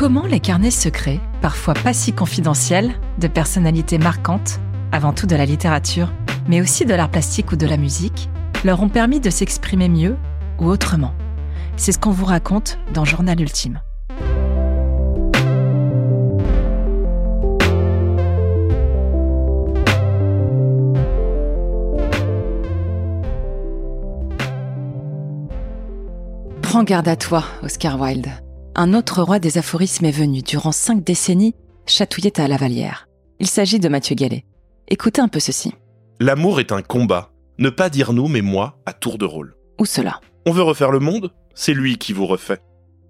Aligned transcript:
Comment 0.00 0.24
les 0.24 0.40
carnets 0.40 0.70
secrets, 0.70 1.20
parfois 1.42 1.74
pas 1.74 1.92
si 1.92 2.14
confidentiels, 2.14 2.94
de 3.18 3.28
personnalités 3.28 3.98
marquantes, 3.98 4.58
avant 4.92 5.12
tout 5.12 5.26
de 5.26 5.36
la 5.36 5.44
littérature, 5.44 6.10
mais 6.48 6.62
aussi 6.62 6.86
de 6.86 6.94
l'art 6.94 7.10
plastique 7.10 7.52
ou 7.52 7.56
de 7.56 7.66
la 7.66 7.76
musique, 7.76 8.30
leur 8.64 8.82
ont 8.82 8.88
permis 8.88 9.20
de 9.20 9.28
s'exprimer 9.28 9.90
mieux 9.90 10.16
ou 10.58 10.68
autrement? 10.68 11.12
C'est 11.76 11.92
ce 11.92 11.98
qu'on 11.98 12.12
vous 12.12 12.24
raconte 12.24 12.78
dans 12.94 13.04
Journal 13.04 13.38
Ultime. 13.42 13.82
Prends 26.62 26.84
garde 26.84 27.08
à 27.08 27.16
toi, 27.16 27.44
Oscar 27.62 28.00
Wilde. 28.00 28.30
Un 28.74 28.94
autre 28.94 29.22
roi 29.22 29.38
des 29.38 29.58
aphorismes 29.58 30.04
est 30.04 30.10
venu, 30.10 30.42
durant 30.42 30.72
cinq 30.72 31.02
décennies, 31.02 31.54
chatouiller 31.86 32.30
ta 32.30 32.46
lavalière. 32.46 33.08
Il 33.40 33.46
s'agit 33.46 33.80
de 33.80 33.88
Mathieu 33.88 34.14
Gallet. 34.14 34.44
Écoutez 34.88 35.20
un 35.20 35.28
peu 35.28 35.40
ceci. 35.40 35.72
L'amour 36.20 36.60
est 36.60 36.72
un 36.72 36.82
combat. 36.82 37.32
Ne 37.58 37.70
pas 37.70 37.90
dire 37.90 38.12
nous, 38.12 38.28
mais 38.28 38.42
moi, 38.42 38.78
à 38.86 38.92
tour 38.92 39.18
de 39.18 39.24
rôle. 39.24 39.56
Ou 39.78 39.86
cela. 39.86 40.20
On 40.46 40.52
veut 40.52 40.62
refaire 40.62 40.90
le 40.90 41.00
monde 41.00 41.32
C'est 41.54 41.74
lui 41.74 41.98
qui 41.98 42.12
vous 42.12 42.26
refait. 42.26 42.60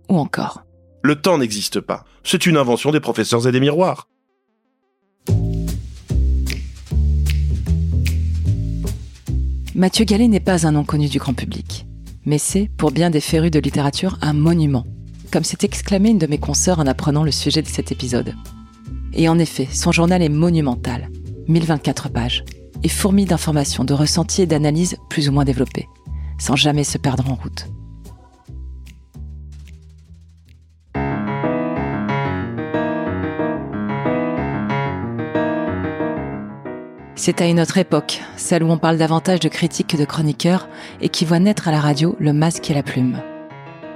Ou 0.08 0.18
encore. 0.18 0.62
Le 1.02 1.20
temps 1.20 1.38
n'existe 1.38 1.80
pas. 1.80 2.04
C'est 2.24 2.46
une 2.46 2.56
invention 2.56 2.90
des 2.90 3.00
professeurs 3.00 3.46
et 3.46 3.52
des 3.52 3.60
miroirs. 3.60 4.08
Mathieu 9.74 10.04
Gallet 10.04 10.28
n'est 10.28 10.40
pas 10.40 10.66
un 10.66 10.72
nom 10.72 10.84
connu 10.84 11.08
du 11.08 11.18
grand 11.18 11.34
public 11.34 11.86
mais 12.24 12.38
c'est, 12.38 12.70
pour 12.76 12.90
bien 12.90 13.10
des 13.10 13.20
férus 13.20 13.50
de 13.50 13.58
littérature, 13.58 14.18
un 14.20 14.32
monument, 14.32 14.84
comme 15.30 15.44
s'est 15.44 15.58
exclamé 15.62 16.10
une 16.10 16.18
de 16.18 16.26
mes 16.26 16.38
consoeurs 16.38 16.78
en 16.78 16.86
apprenant 16.86 17.24
le 17.24 17.30
sujet 17.30 17.62
de 17.62 17.68
cet 17.68 17.92
épisode. 17.92 18.34
Et 19.12 19.28
en 19.28 19.38
effet, 19.38 19.68
son 19.72 19.92
journal 19.92 20.22
est 20.22 20.28
monumental, 20.28 21.08
1024 21.48 22.10
pages, 22.10 22.44
et 22.82 22.88
fourmi 22.88 23.24
d'informations, 23.24 23.84
de 23.84 23.94
ressentis 23.94 24.42
et 24.42 24.46
d'analyses 24.46 24.96
plus 25.08 25.28
ou 25.28 25.32
moins 25.32 25.44
développées, 25.44 25.88
sans 26.38 26.56
jamais 26.56 26.84
se 26.84 26.98
perdre 26.98 27.30
en 27.30 27.34
route. 27.34 27.66
C'est 37.22 37.42
à 37.42 37.46
une 37.46 37.60
autre 37.60 37.76
époque, 37.76 38.22
celle 38.36 38.62
où 38.62 38.70
on 38.70 38.78
parle 38.78 38.96
davantage 38.96 39.40
de 39.40 39.50
critiques 39.50 39.88
que 39.88 39.98
de 39.98 40.06
chroniqueurs 40.06 40.70
et 41.02 41.10
qui 41.10 41.26
voit 41.26 41.38
naître 41.38 41.68
à 41.68 41.70
la 41.70 41.80
radio 41.80 42.16
le 42.18 42.32
masque 42.32 42.70
et 42.70 42.74
la 42.74 42.82
plume. 42.82 43.20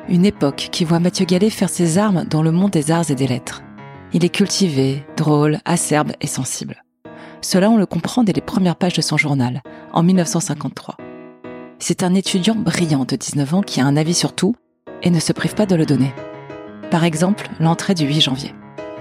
Une 0.06 0.26
époque 0.26 0.68
qui 0.70 0.84
voit 0.84 1.00
Mathieu 1.00 1.24
Gallet 1.24 1.48
faire 1.48 1.70
ses 1.70 1.96
armes 1.96 2.26
dans 2.28 2.42
le 2.42 2.52
monde 2.52 2.70
des 2.70 2.90
arts 2.90 3.10
et 3.10 3.14
des 3.14 3.26
lettres. 3.26 3.62
Il 4.12 4.22
est 4.22 4.28
cultivé, 4.28 5.02
drôle, 5.16 5.60
acerbe 5.64 6.12
et 6.20 6.26
sensible. 6.26 6.84
Cela, 7.40 7.70
on 7.70 7.78
le 7.78 7.86
comprend 7.86 8.22
dès 8.22 8.34
les 8.34 8.42
premières 8.42 8.76
pages 8.76 8.92
de 8.92 9.00
son 9.00 9.16
journal, 9.16 9.62
en 9.92 10.02
1953. 10.02 10.98
C'est 11.78 12.02
un 12.02 12.14
étudiant 12.14 12.54
brillant 12.54 13.06
de 13.06 13.16
19 13.16 13.54
ans 13.54 13.62
qui 13.62 13.80
a 13.80 13.86
un 13.86 13.96
avis 13.96 14.12
sur 14.12 14.34
tout 14.34 14.54
et 15.02 15.10
ne 15.10 15.20
se 15.20 15.32
prive 15.32 15.54
pas 15.54 15.66
de 15.66 15.74
le 15.74 15.86
donner. 15.86 16.12
Par 16.90 17.04
exemple, 17.04 17.48
l'entrée 17.58 17.94
du 17.94 18.04
8 18.04 18.20
janvier. 18.20 18.54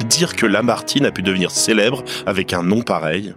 Dire 0.07 0.35
que 0.37 0.45
Lamartine 0.45 1.05
a 1.05 1.11
pu 1.11 1.21
devenir 1.21 1.51
célèbre 1.51 2.03
avec 2.25 2.53
un 2.53 2.63
nom 2.63 2.81
pareil, 2.81 3.33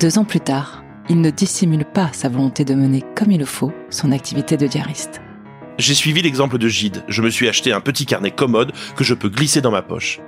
Deux 0.00 0.18
ans 0.18 0.24
plus 0.24 0.40
tard, 0.40 0.82
il 1.10 1.20
ne 1.20 1.28
dissimule 1.28 1.84
pas 1.84 2.10
sa 2.12 2.30
volonté 2.30 2.64
de 2.64 2.74
mener 2.74 3.04
comme 3.14 3.30
il 3.30 3.38
le 3.38 3.44
faut 3.44 3.72
son 3.90 4.10
activité 4.10 4.56
de 4.56 4.66
diariste. 4.66 5.20
J'ai 5.76 5.92
suivi 5.92 6.22
l'exemple 6.22 6.56
de 6.56 6.66
Gide. 6.66 7.04
Je 7.08 7.20
me 7.20 7.28
suis 7.28 7.46
acheté 7.46 7.72
un 7.72 7.80
petit 7.80 8.06
carnet 8.06 8.30
commode 8.30 8.72
que 8.96 9.04
je 9.04 9.12
peux 9.12 9.28
glisser 9.28 9.60
dans 9.60 9.70
ma 9.70 9.82
poche. 9.82 10.20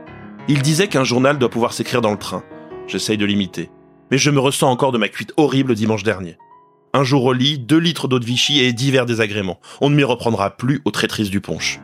Il 0.49 0.61
disait 0.61 0.89
qu'un 0.89 1.05
journal 1.05 1.39
doit 1.39 1.49
pouvoir 1.49 1.73
s'écrire 1.73 2.03
dans 2.03 2.11
le 2.11 2.19
train. 2.19 2.43
J'essaye 2.87 3.17
de 3.17 3.25
l'imiter. 3.25 3.71
Mais 4.11 4.19
je 4.19 4.31
me 4.31 4.39
ressens 4.39 4.71
encore 4.71 4.93
de 4.93 4.99
ma 4.99 5.09
cuite 5.09 5.33
horrible 5.39 5.75
dimanche 5.75 6.03
dernier. 6.03 6.37
Un 6.93 7.03
jour 7.03 7.25
au 7.25 7.33
lit, 7.33 7.59
deux 7.59 7.79
litres 7.79 8.07
d'eau 8.07 8.19
de 8.19 8.27
Vichy 8.27 8.61
et 8.61 8.73
divers 8.75 9.07
désagréments. 9.07 9.61
On 9.81 9.89
ne 9.89 9.97
m'y 9.97 10.05
reprendra 10.05 10.51
plus 10.51 10.83
aux 10.85 10.91
traîtrises 10.91 11.31
du 11.31 11.41
punch. 11.41 11.81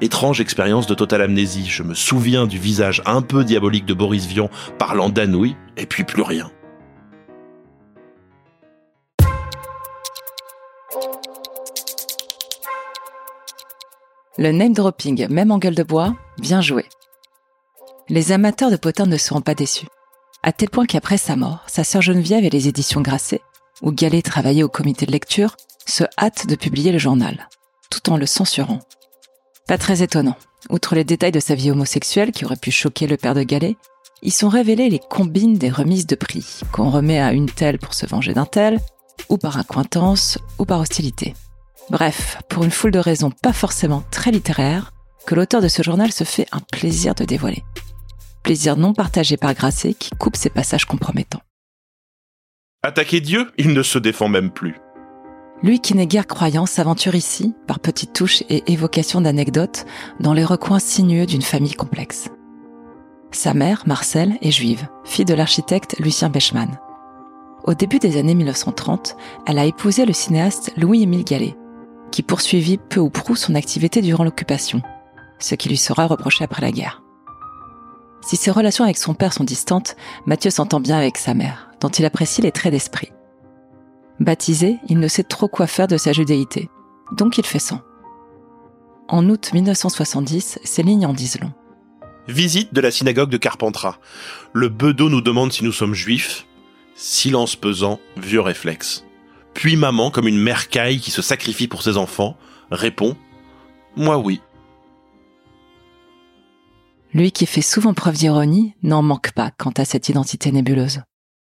Étrange 0.00 0.40
expérience 0.40 0.86
de 0.86 0.94
totale 0.94 1.20
amnésie. 1.20 1.66
Je 1.68 1.82
me 1.82 1.92
souviens 1.92 2.46
du 2.46 2.58
visage 2.58 3.02
un 3.04 3.20
peu 3.20 3.44
diabolique 3.44 3.84
de 3.84 3.94
Boris 3.94 4.26
Vian 4.26 4.48
parlant 4.78 5.10
d'Anouilh, 5.10 5.54
et 5.76 5.84
puis 5.84 6.04
plus 6.04 6.22
rien. 6.22 6.50
Le 14.36 14.50
name 14.50 14.72
dropping, 14.72 15.28
même 15.28 15.52
en 15.52 15.58
gueule 15.58 15.76
de 15.76 15.84
bois, 15.84 16.16
bien 16.38 16.60
joué. 16.60 16.86
Les 18.08 18.32
amateurs 18.32 18.72
de 18.72 18.76
Potin 18.76 19.06
ne 19.06 19.16
seront 19.16 19.40
pas 19.40 19.54
déçus. 19.54 19.86
À 20.42 20.50
tel 20.50 20.70
point 20.70 20.86
qu'après 20.86 21.18
sa 21.18 21.36
mort, 21.36 21.62
sa 21.68 21.84
sœur 21.84 22.02
Geneviève 22.02 22.44
et 22.44 22.50
les 22.50 22.66
éditions 22.66 23.00
Grasset, 23.00 23.40
où 23.80 23.92
Gallet 23.92 24.22
travaillait 24.22 24.64
au 24.64 24.68
comité 24.68 25.06
de 25.06 25.12
lecture, 25.12 25.56
se 25.86 26.02
hâtent 26.18 26.48
de 26.48 26.56
publier 26.56 26.90
le 26.90 26.98
journal, 26.98 27.48
tout 27.90 28.10
en 28.10 28.16
le 28.16 28.26
censurant. 28.26 28.80
Pas 29.68 29.78
très 29.78 30.02
étonnant. 30.02 30.36
Outre 30.68 30.96
les 30.96 31.04
détails 31.04 31.30
de 31.30 31.40
sa 31.40 31.54
vie 31.54 31.70
homosexuelle 31.70 32.32
qui 32.32 32.44
aurait 32.44 32.56
pu 32.56 32.72
choquer 32.72 33.06
le 33.06 33.16
père 33.16 33.34
de 33.34 33.44
Gallet, 33.44 33.76
ils 34.22 34.32
sont 34.32 34.48
révélés 34.48 34.90
les 34.90 34.98
combines 34.98 35.58
des 35.58 35.70
remises 35.70 36.06
de 36.06 36.16
prix, 36.16 36.60
qu'on 36.72 36.90
remet 36.90 37.20
à 37.20 37.32
une 37.32 37.50
telle 37.50 37.78
pour 37.78 37.94
se 37.94 38.06
venger 38.06 38.34
d'un 38.34 38.46
tel, 38.46 38.80
ou 39.28 39.38
par 39.38 39.58
acquaintance, 39.58 40.38
ou 40.58 40.64
par 40.64 40.80
hostilité. 40.80 41.34
Bref, 41.90 42.38
pour 42.48 42.64
une 42.64 42.70
foule 42.70 42.90
de 42.90 42.98
raisons 42.98 43.30
pas 43.30 43.52
forcément 43.52 44.02
très 44.10 44.30
littéraires, 44.30 44.92
que 45.26 45.34
l'auteur 45.34 45.60
de 45.60 45.68
ce 45.68 45.82
journal 45.82 46.12
se 46.12 46.24
fait 46.24 46.46
un 46.52 46.60
plaisir 46.60 47.14
de 47.14 47.24
dévoiler. 47.24 47.64
Plaisir 48.42 48.76
non 48.76 48.92
partagé 48.92 49.36
par 49.36 49.54
Grasset 49.54 49.94
qui 49.94 50.10
coupe 50.10 50.36
ses 50.36 50.50
passages 50.50 50.84
compromettants. 50.84 51.42
Attaquer 52.82 53.20
Dieu, 53.20 53.50
il 53.56 53.72
ne 53.72 53.82
se 53.82 53.98
défend 53.98 54.28
même 54.28 54.50
plus. 54.50 54.76
Lui 55.62 55.80
qui 55.80 55.94
n'est 55.94 56.06
guère 56.06 56.26
croyant 56.26 56.66
s'aventure 56.66 57.14
ici, 57.14 57.54
par 57.66 57.80
petites 57.80 58.12
touches 58.12 58.42
et 58.50 58.70
évocations 58.70 59.22
d'anecdotes, 59.22 59.86
dans 60.20 60.34
les 60.34 60.44
recoins 60.44 60.78
sinueux 60.78 61.24
d'une 61.24 61.42
famille 61.42 61.72
complexe. 61.72 62.28
Sa 63.30 63.54
mère, 63.54 63.84
Marcel, 63.86 64.36
est 64.42 64.50
juive, 64.50 64.86
fille 65.04 65.24
de 65.24 65.32
l'architecte 65.34 65.96
Lucien 65.98 66.28
Bechmann. 66.28 66.78
Au 67.64 67.72
début 67.72 67.98
des 67.98 68.18
années 68.18 68.34
1930, 68.34 69.16
elle 69.46 69.58
a 69.58 69.64
épousé 69.64 70.04
le 70.04 70.12
cinéaste 70.12 70.70
Louis-Émile 70.76 71.24
Gallet, 71.24 71.56
qui 72.14 72.22
poursuivit 72.22 72.78
peu 72.78 73.00
ou 73.00 73.10
prou 73.10 73.34
son 73.34 73.56
activité 73.56 74.00
durant 74.00 74.22
l'occupation, 74.22 74.82
ce 75.40 75.56
qui 75.56 75.68
lui 75.68 75.76
sera 75.76 76.06
reproché 76.06 76.44
après 76.44 76.62
la 76.62 76.70
guerre. 76.70 77.02
Si 78.22 78.36
ses 78.36 78.52
relations 78.52 78.84
avec 78.84 78.98
son 78.98 79.14
père 79.14 79.32
sont 79.32 79.42
distantes, 79.42 79.96
Mathieu 80.24 80.50
s'entend 80.50 80.78
bien 80.78 80.96
avec 80.96 81.18
sa 81.18 81.34
mère, 81.34 81.72
dont 81.80 81.88
il 81.88 82.04
apprécie 82.04 82.40
les 82.40 82.52
traits 82.52 82.72
d'esprit. 82.72 83.10
Baptisé, 84.20 84.78
il 84.88 85.00
ne 85.00 85.08
sait 85.08 85.24
trop 85.24 85.48
quoi 85.48 85.66
faire 85.66 85.88
de 85.88 85.96
sa 85.96 86.12
judéité, 86.12 86.70
donc 87.10 87.36
il 87.36 87.44
fait 87.44 87.58
sang. 87.58 87.80
En 89.08 89.28
août 89.28 89.50
1970, 89.52 90.60
ces 90.62 90.82
lignes 90.84 91.06
en 91.06 91.14
disent 91.14 91.40
long. 91.40 91.52
Visite 92.28 92.72
de 92.72 92.80
la 92.80 92.92
synagogue 92.92 93.28
de 93.28 93.38
Carpentras. 93.38 93.98
Le 94.52 94.68
bedeau 94.68 95.08
nous 95.08 95.20
demande 95.20 95.52
si 95.52 95.64
nous 95.64 95.72
sommes 95.72 95.94
juifs. 95.94 96.46
Silence 96.94 97.56
pesant, 97.56 97.98
vieux 98.16 98.40
réflexe. 98.40 99.04
Puis 99.54 99.76
maman, 99.76 100.10
comme 100.10 100.28
une 100.28 100.40
mère 100.40 100.68
caille 100.68 101.00
qui 101.00 101.10
se 101.10 101.22
sacrifie 101.22 101.68
pour 101.68 101.82
ses 101.82 101.96
enfants, 101.96 102.36
répond 102.70 103.16
Moi 103.96 104.18
oui. 104.18 104.40
Lui 107.12 107.30
qui 107.30 107.46
fait 107.46 107.62
souvent 107.62 107.94
preuve 107.94 108.16
d'ironie 108.16 108.74
n'en 108.82 109.02
manque 109.02 109.32
pas 109.32 109.52
quant 109.56 109.72
à 109.76 109.84
cette 109.84 110.08
identité 110.08 110.50
nébuleuse. 110.50 111.02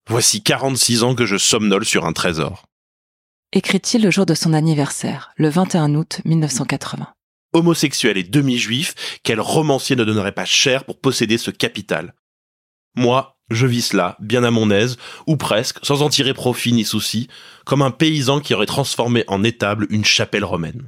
Voici 0.10 0.44
46 0.44 1.04
ans 1.04 1.16
que 1.16 1.26
je 1.26 1.38
somnole 1.38 1.86
sur 1.86 2.06
un 2.06 2.12
trésor. 2.12 2.66
Écrit-il 3.54 4.04
le 4.04 4.12
jour 4.12 4.26
de 4.26 4.34
son 4.34 4.52
anniversaire, 4.52 5.32
le 5.38 5.48
21 5.48 5.96
août 5.96 6.20
1980. 6.26 7.08
Homosexuel 7.54 8.18
et 8.18 8.24
demi-juif, 8.24 9.20
quel 9.24 9.40
romancier 9.40 9.96
ne 9.96 10.04
donnerait 10.04 10.34
pas 10.34 10.44
cher 10.44 10.84
pour 10.84 11.00
posséder 11.00 11.38
ce 11.38 11.52
capital? 11.52 12.14
Moi, 12.96 13.33
je 13.54 13.68
vis 13.68 13.82
cela, 13.82 14.18
bien 14.20 14.44
à 14.44 14.52
mon 14.52 14.70
aise, 14.72 14.98
ou 15.28 15.38
presque, 15.38 15.78
sans 15.84 16.02
en 16.02 16.10
tirer 16.10 16.34
profit 16.34 16.74
ni 16.74 16.84
souci, 16.84 17.28
comme 17.66 17.82
un 17.82 17.92
paysan 17.92 18.40
qui 18.40 18.54
aurait 18.54 18.66
transformé 18.66 19.24
en 19.28 19.44
étable 19.44 19.88
une 19.90 20.06
chapelle 20.06 20.46
romaine. 20.46 20.84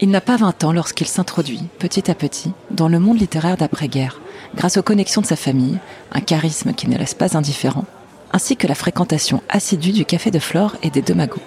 Il 0.00 0.10
n'a 0.10 0.20
pas 0.20 0.36
20 0.36 0.64
ans 0.64 0.72
lorsqu'il 0.72 1.06
s'introduit, 1.06 1.62
petit 1.78 2.10
à 2.10 2.14
petit, 2.14 2.52
dans 2.70 2.88
le 2.88 2.98
monde 2.98 3.20
littéraire 3.20 3.56
d'après-guerre, 3.56 4.20
grâce 4.54 4.76
aux 4.76 4.82
connexions 4.82 5.22
de 5.22 5.26
sa 5.26 5.36
famille, 5.36 5.78
un 6.12 6.20
charisme 6.20 6.74
qui 6.74 6.88
ne 6.88 6.98
laisse 6.98 7.14
pas 7.14 7.36
indifférent, 7.36 7.84
ainsi 8.32 8.56
que 8.56 8.66
la 8.66 8.74
fréquentation 8.74 9.42
assidue 9.48 9.92
du 9.92 10.04
Café 10.04 10.30
de 10.30 10.40
Flore 10.40 10.76
et 10.82 10.90
des 10.90 11.02
Deux 11.02 11.14
Magots. 11.14 11.40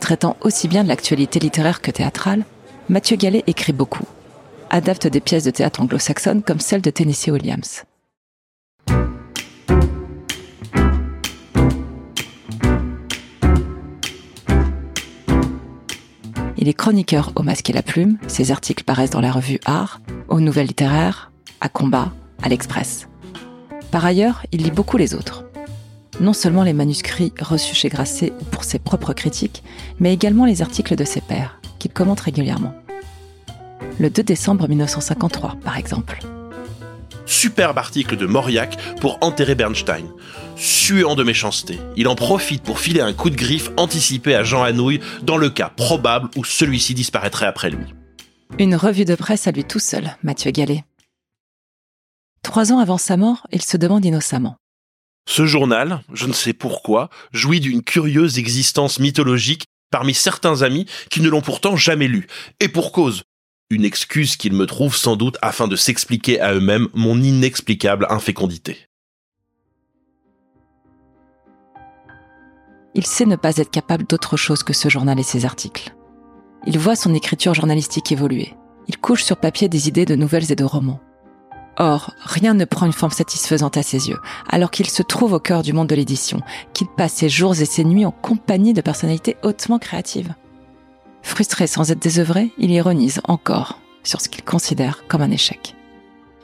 Traitant 0.00 0.36
aussi 0.40 0.66
bien 0.66 0.82
de 0.82 0.88
l'actualité 0.88 1.38
littéraire 1.38 1.80
que 1.80 1.92
théâtrale, 1.92 2.44
Mathieu 2.88 3.16
Gallet 3.16 3.44
écrit 3.46 3.72
beaucoup, 3.72 4.04
adapte 4.72 5.06
des 5.06 5.20
pièces 5.20 5.44
de 5.44 5.50
théâtre 5.50 5.82
anglo-saxonnes 5.82 6.42
comme 6.42 6.58
celle 6.58 6.80
de 6.80 6.90
Tennessee 6.90 7.28
Williams. 7.28 7.84
Il 16.56 16.68
est 16.68 16.74
chroniqueur 16.74 17.32
au 17.34 17.42
Masque 17.42 17.68
et 17.70 17.72
la 17.72 17.82
Plume. 17.82 18.18
Ses 18.28 18.50
articles 18.50 18.84
paraissent 18.84 19.10
dans 19.10 19.20
la 19.20 19.32
revue 19.32 19.58
Art, 19.64 20.00
aux 20.28 20.40
Nouvelles 20.40 20.68
Littéraires, 20.68 21.32
à 21.60 21.68
Combat, 21.68 22.12
à 22.42 22.48
l'Express. 22.48 23.08
Par 23.90 24.06
ailleurs, 24.06 24.46
il 24.52 24.62
lit 24.62 24.70
beaucoup 24.70 24.96
les 24.96 25.14
autres. 25.14 25.44
Non 26.20 26.32
seulement 26.32 26.62
les 26.62 26.72
manuscrits 26.72 27.32
reçus 27.40 27.74
chez 27.74 27.88
Grasset 27.88 28.32
pour 28.52 28.64
ses 28.64 28.78
propres 28.78 29.12
critiques, 29.12 29.64
mais 29.98 30.14
également 30.14 30.46
les 30.46 30.62
articles 30.62 30.94
de 30.94 31.04
ses 31.04 31.20
pairs, 31.20 31.60
qu'il 31.78 31.92
commente 31.92 32.20
régulièrement. 32.20 32.74
Le 34.02 34.10
2 34.10 34.24
décembre 34.24 34.66
1953, 34.66 35.58
par 35.62 35.78
exemple. 35.78 36.18
Superbe 37.24 37.78
article 37.78 38.16
de 38.16 38.26
Mauriac 38.26 38.76
pour 39.00 39.18
enterrer 39.20 39.54
Bernstein. 39.54 40.04
Suant 40.56 41.14
de 41.14 41.22
méchanceté, 41.22 41.78
il 41.96 42.08
en 42.08 42.16
profite 42.16 42.64
pour 42.64 42.80
filer 42.80 43.00
un 43.00 43.12
coup 43.12 43.30
de 43.30 43.36
griffe 43.36 43.70
anticipé 43.76 44.34
à 44.34 44.42
Jean 44.42 44.64
Anouilh 44.64 44.98
dans 45.22 45.36
le 45.36 45.50
cas 45.50 45.68
probable 45.68 46.30
où 46.34 46.44
celui-ci 46.44 46.94
disparaîtrait 46.94 47.46
après 47.46 47.70
lui. 47.70 47.86
Une 48.58 48.74
revue 48.74 49.04
de 49.04 49.14
presse 49.14 49.46
à 49.46 49.52
lui 49.52 49.62
tout 49.62 49.78
seul, 49.78 50.16
Mathieu 50.24 50.50
Gallet. 50.50 50.82
Trois 52.42 52.72
ans 52.72 52.80
avant 52.80 52.98
sa 52.98 53.16
mort, 53.16 53.46
il 53.52 53.62
se 53.62 53.76
demande 53.76 54.04
innocemment. 54.04 54.56
Ce 55.28 55.46
journal, 55.46 56.02
je 56.12 56.26
ne 56.26 56.32
sais 56.32 56.54
pourquoi, 56.54 57.08
jouit 57.32 57.60
d'une 57.60 57.84
curieuse 57.84 58.40
existence 58.40 58.98
mythologique 58.98 59.66
parmi 59.92 60.12
certains 60.12 60.62
amis 60.62 60.86
qui 61.08 61.20
ne 61.20 61.28
l'ont 61.28 61.40
pourtant 61.40 61.76
jamais 61.76 62.08
lu. 62.08 62.26
Et 62.58 62.66
pour 62.66 62.90
cause, 62.90 63.22
une 63.72 63.84
excuse 63.84 64.36
qu'ils 64.36 64.52
me 64.52 64.66
trouvent 64.66 64.96
sans 64.96 65.16
doute 65.16 65.38
afin 65.40 65.66
de 65.66 65.76
s'expliquer 65.76 66.40
à 66.40 66.52
eux-mêmes 66.52 66.88
mon 66.92 67.20
inexplicable 67.20 68.06
infécondité. 68.10 68.76
Il 72.94 73.06
sait 73.06 73.24
ne 73.24 73.36
pas 73.36 73.56
être 73.56 73.70
capable 73.70 74.04
d'autre 74.04 74.36
chose 74.36 74.62
que 74.62 74.74
ce 74.74 74.90
journal 74.90 75.18
et 75.18 75.22
ses 75.22 75.46
articles. 75.46 75.94
Il 76.66 76.78
voit 76.78 76.96
son 76.96 77.14
écriture 77.14 77.54
journalistique 77.54 78.12
évoluer. 78.12 78.52
Il 78.88 78.98
couche 78.98 79.24
sur 79.24 79.38
papier 79.38 79.70
des 79.70 79.88
idées 79.88 80.04
de 80.04 80.16
nouvelles 80.16 80.52
et 80.52 80.56
de 80.56 80.64
romans. 80.64 81.00
Or, 81.78 82.12
rien 82.22 82.52
ne 82.52 82.66
prend 82.66 82.84
une 82.84 82.92
forme 82.92 83.12
satisfaisante 83.12 83.78
à 83.78 83.82
ses 83.82 84.10
yeux, 84.10 84.18
alors 84.50 84.70
qu'il 84.70 84.90
se 84.90 85.02
trouve 85.02 85.32
au 85.32 85.40
cœur 85.40 85.62
du 85.62 85.72
monde 85.72 85.88
de 85.88 85.94
l'édition, 85.94 86.42
qu'il 86.74 86.88
passe 86.88 87.14
ses 87.14 87.30
jours 87.30 87.58
et 87.58 87.64
ses 87.64 87.84
nuits 87.84 88.04
en 88.04 88.10
compagnie 88.10 88.74
de 88.74 88.82
personnalités 88.82 89.36
hautement 89.42 89.78
créatives. 89.78 90.34
Frustré 91.22 91.66
sans 91.66 91.90
être 91.90 92.02
désœuvré, 92.02 92.50
il 92.58 92.70
ironise 92.70 93.20
encore 93.24 93.80
sur 94.02 94.20
ce 94.20 94.28
qu'il 94.28 94.44
considère 94.44 95.04
comme 95.08 95.22
un 95.22 95.30
échec. 95.30 95.74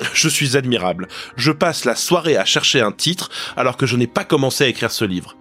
Je 0.14 0.28
suis 0.28 0.56
admirable. 0.56 1.08
Je 1.36 1.52
passe 1.52 1.84
la 1.84 1.96
soirée 1.96 2.36
à 2.36 2.44
chercher 2.44 2.80
un 2.80 2.92
titre 2.92 3.30
alors 3.56 3.76
que 3.76 3.86
je 3.86 3.96
n'ai 3.96 4.06
pas 4.06 4.24
commencé 4.24 4.64
à 4.64 4.68
écrire 4.68 4.92
ce 4.92 5.04
livre. 5.04 5.36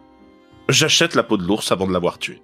J'achète 0.70 1.16
la 1.16 1.24
peau 1.24 1.38
de 1.38 1.44
l'ours 1.44 1.72
avant 1.72 1.88
de 1.88 1.94
l'avoir 1.94 2.18
tué. 2.18 2.42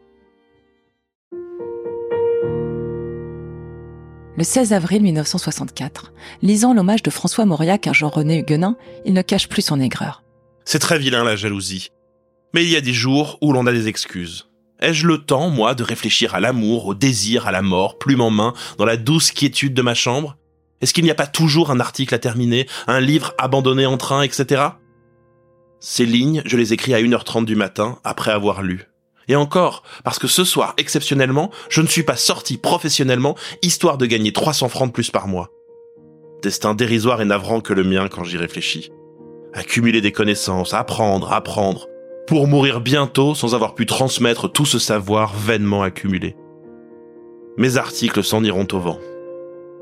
Le 4.36 4.44
16 4.44 4.74
avril 4.74 5.04
1964, 5.04 6.12
lisant 6.42 6.74
l'hommage 6.74 7.04
de 7.04 7.12
François 7.12 7.46
Mauriac 7.46 7.86
à 7.86 7.94
Jean-René 7.94 8.40
Huguenin, 8.40 8.78
il 9.06 9.14
ne 9.14 9.22
cache 9.22 9.48
plus 9.48 9.62
son 9.62 9.80
aigreur. 9.80 10.24
C'est 10.66 10.80
très 10.80 10.98
vilain 10.98 11.24
la 11.24 11.36
jalousie. 11.36 11.90
Mais 12.54 12.64
il 12.64 12.70
y 12.70 12.76
a 12.76 12.82
des 12.82 12.94
jours 12.94 13.38
où 13.42 13.52
l'on 13.54 13.68
a 13.68 13.72
des 13.72 13.88
excuses. 13.88 14.48
Ai-je 14.84 15.08
le 15.08 15.18
temps, 15.18 15.50
moi, 15.50 15.76
de 15.76 15.84
réfléchir 15.84 16.36
à 16.36 16.42
l'amour, 16.42 16.88
au 16.88 16.94
désir, 16.94 17.48
à 17.48 17.54
la 17.54 17.62
mort, 17.62 17.98
plume 17.98 18.20
en 18.20 18.30
main, 18.30 18.54
dans 18.78 18.84
la 18.84 18.98
douce 18.98 19.32
quiétude 19.32 19.74
de 19.74 19.82
ma 19.82 19.94
chambre? 19.94 20.36
Est-ce 20.82 20.94
qu'il 20.94 21.06
n'y 21.06 21.10
a 21.10 21.16
pas 21.16 21.26
toujours 21.26 21.72
un 21.72 21.80
article 21.80 22.14
à 22.14 22.20
terminer, 22.20 22.68
un 22.88 23.00
livre 23.00 23.34
abandonné 23.38 23.86
en 23.86 23.96
train, 23.96 24.24
etc. 24.24 24.62
Ces 25.80 26.06
lignes, 26.06 26.42
je 26.46 26.58
les 26.58 26.74
écris 26.74 26.94
à 26.94 27.00
1h30 27.00 27.46
du 27.46 27.56
matin, 27.56 27.98
après 28.04 28.32
avoir 28.32 28.62
lu. 28.62 28.84
Et 29.30 29.38
encore, 29.38 29.84
parce 30.04 30.20
que 30.20 30.28
ce 30.28 30.44
soir, 30.44 30.74
exceptionnellement, 30.76 31.50
je 31.70 31.82
ne 31.82 31.88
suis 31.88 32.04
pas 32.04 32.18
sorti 32.18 32.58
professionnellement, 32.58 33.38
histoire 33.62 33.98
de 33.98 34.06
gagner 34.06 34.34
300 34.34 34.68
francs 34.68 34.90
de 34.90 34.94
plus 34.94 35.12
par 35.12 35.30
mois. 35.30 35.50
Destin 36.42 36.76
dérisoire 36.76 37.22
et 37.22 37.26
navrant 37.26 37.62
que 37.62 37.72
le 37.72 37.86
mien 37.86 38.10
quand 38.10 38.26
j'y 38.26 38.36
réfléchis. 38.36 38.92
Accumuler 39.54 40.02
des 40.02 40.12
connaissances, 40.12 40.74
apprendre, 40.74 41.32
apprendre, 41.32 41.88
pour 42.28 42.48
mourir 42.48 42.82
bientôt 42.82 43.36
sans 43.36 43.56
avoir 43.56 43.76
pu 43.76 43.86
transmettre 43.86 44.52
tout 44.52 44.66
ce 44.66 44.80
savoir 44.80 45.34
vainement 45.36 45.84
accumulé. 45.84 46.36
Mes 47.58 47.78
articles 47.78 48.24
s'en 48.24 48.44
iront 48.44 48.68
au 48.72 48.80
vent. 48.80 49.00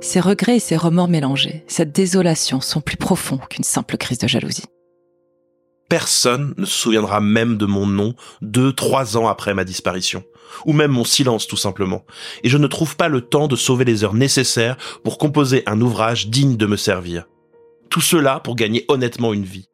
Ces 0.01 0.19
regrets 0.19 0.57
et 0.57 0.59
ces 0.59 0.77
remords 0.77 1.07
mélangés, 1.07 1.63
cette 1.67 1.91
désolation 1.91 2.59
sont 2.59 2.81
plus 2.81 2.97
profonds 2.97 3.39
qu'une 3.49 3.63
simple 3.63 3.97
crise 3.97 4.17
de 4.17 4.27
jalousie 4.27 4.65
personne 5.91 6.53
ne 6.55 6.63
se 6.63 6.71
souviendra 6.71 7.19
même 7.19 7.57
de 7.57 7.65
mon 7.65 7.85
nom 7.85 8.15
deux, 8.41 8.71
trois 8.71 9.17
ans 9.17 9.27
après 9.27 9.53
ma 9.53 9.65
disparition. 9.65 10.23
Ou 10.65 10.71
même 10.71 10.91
mon 10.91 11.03
silence 11.03 11.47
tout 11.47 11.57
simplement. 11.57 12.05
Et 12.45 12.49
je 12.49 12.57
ne 12.57 12.67
trouve 12.67 12.95
pas 12.95 13.09
le 13.09 13.19
temps 13.19 13.49
de 13.49 13.57
sauver 13.57 13.83
les 13.83 14.05
heures 14.05 14.13
nécessaires 14.13 14.77
pour 15.03 15.17
composer 15.17 15.63
un 15.65 15.81
ouvrage 15.81 16.27
digne 16.29 16.55
de 16.55 16.65
me 16.65 16.77
servir. 16.77 17.25
Tout 17.89 17.99
cela 17.99 18.39
pour 18.39 18.55
gagner 18.55 18.85
honnêtement 18.87 19.33
une 19.33 19.43
vie. 19.43 19.67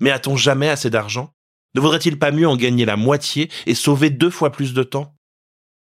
Mais 0.00 0.10
a-t-on 0.10 0.34
jamais 0.36 0.68
assez 0.68 0.90
d'argent? 0.90 1.30
Ne 1.74 1.80
vaudrait-il 1.80 2.18
pas 2.18 2.30
mieux 2.30 2.48
en 2.48 2.56
gagner 2.56 2.84
la 2.84 2.96
moitié 2.96 3.50
et 3.66 3.74
sauver 3.74 4.10
deux 4.10 4.30
fois 4.30 4.50
plus 4.50 4.74
de 4.74 4.82
temps? 4.82 5.14